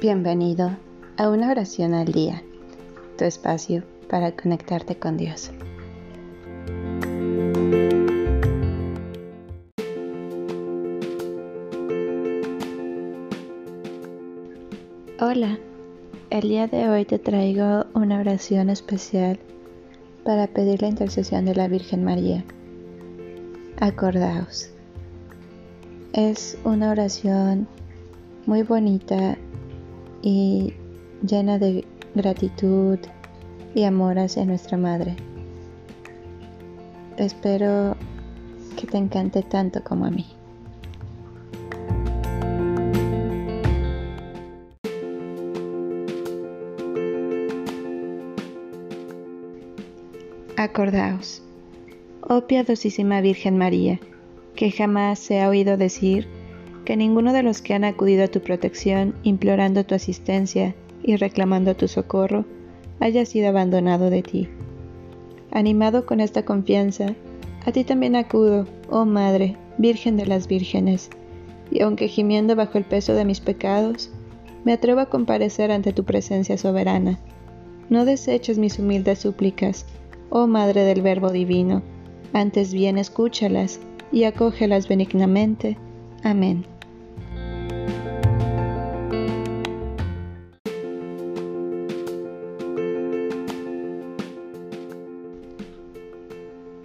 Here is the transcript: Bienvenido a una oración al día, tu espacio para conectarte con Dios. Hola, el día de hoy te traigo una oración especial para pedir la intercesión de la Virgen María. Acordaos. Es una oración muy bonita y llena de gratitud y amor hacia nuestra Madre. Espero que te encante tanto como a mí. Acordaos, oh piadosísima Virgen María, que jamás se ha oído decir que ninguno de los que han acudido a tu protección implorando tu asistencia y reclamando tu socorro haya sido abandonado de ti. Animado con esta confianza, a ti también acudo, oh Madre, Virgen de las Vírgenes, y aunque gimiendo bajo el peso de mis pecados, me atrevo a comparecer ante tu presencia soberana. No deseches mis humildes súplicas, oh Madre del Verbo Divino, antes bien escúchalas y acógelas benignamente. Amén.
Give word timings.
Bienvenido 0.00 0.76
a 1.16 1.28
una 1.28 1.50
oración 1.50 1.92
al 1.92 2.12
día, 2.12 2.40
tu 3.16 3.24
espacio 3.24 3.82
para 4.08 4.30
conectarte 4.30 4.96
con 4.96 5.16
Dios. 5.16 5.50
Hola, 15.20 15.58
el 16.30 16.42
día 16.42 16.68
de 16.68 16.88
hoy 16.88 17.04
te 17.04 17.18
traigo 17.18 17.86
una 17.94 18.20
oración 18.20 18.70
especial 18.70 19.40
para 20.24 20.46
pedir 20.46 20.80
la 20.80 20.90
intercesión 20.90 21.44
de 21.44 21.56
la 21.56 21.66
Virgen 21.66 22.04
María. 22.04 22.44
Acordaos. 23.80 24.70
Es 26.12 26.56
una 26.62 26.92
oración 26.92 27.66
muy 28.46 28.62
bonita 28.62 29.36
y 30.22 30.74
llena 31.22 31.58
de 31.58 31.84
gratitud 32.14 32.98
y 33.74 33.84
amor 33.84 34.18
hacia 34.18 34.44
nuestra 34.44 34.76
Madre. 34.76 35.16
Espero 37.16 37.96
que 38.76 38.86
te 38.86 38.96
encante 38.96 39.42
tanto 39.42 39.82
como 39.82 40.06
a 40.06 40.10
mí. 40.10 40.26
Acordaos, 50.56 51.40
oh 52.22 52.40
piadosísima 52.48 53.20
Virgen 53.20 53.58
María, 53.58 54.00
que 54.56 54.72
jamás 54.72 55.20
se 55.20 55.40
ha 55.40 55.48
oído 55.48 55.76
decir 55.76 56.26
que 56.88 56.96
ninguno 56.96 57.34
de 57.34 57.42
los 57.42 57.60
que 57.60 57.74
han 57.74 57.84
acudido 57.84 58.24
a 58.24 58.28
tu 58.28 58.40
protección 58.40 59.14
implorando 59.22 59.84
tu 59.84 59.94
asistencia 59.94 60.74
y 61.02 61.16
reclamando 61.16 61.76
tu 61.76 61.86
socorro 61.86 62.46
haya 62.98 63.26
sido 63.26 63.50
abandonado 63.50 64.08
de 64.08 64.22
ti. 64.22 64.48
Animado 65.50 66.06
con 66.06 66.18
esta 66.18 66.46
confianza, 66.46 67.14
a 67.66 67.72
ti 67.72 67.84
también 67.84 68.16
acudo, 68.16 68.66
oh 68.88 69.04
Madre, 69.04 69.54
Virgen 69.76 70.16
de 70.16 70.24
las 70.24 70.48
Vírgenes, 70.48 71.10
y 71.70 71.82
aunque 71.82 72.08
gimiendo 72.08 72.56
bajo 72.56 72.78
el 72.78 72.84
peso 72.84 73.12
de 73.12 73.26
mis 73.26 73.40
pecados, 73.40 74.10
me 74.64 74.72
atrevo 74.72 75.00
a 75.00 75.10
comparecer 75.10 75.70
ante 75.70 75.92
tu 75.92 76.04
presencia 76.04 76.56
soberana. 76.56 77.18
No 77.90 78.06
deseches 78.06 78.56
mis 78.56 78.78
humildes 78.78 79.18
súplicas, 79.18 79.84
oh 80.30 80.46
Madre 80.46 80.84
del 80.84 81.02
Verbo 81.02 81.32
Divino, 81.32 81.82
antes 82.32 82.72
bien 82.72 82.96
escúchalas 82.96 83.78
y 84.10 84.24
acógelas 84.24 84.88
benignamente. 84.88 85.76
Amén. 86.24 86.64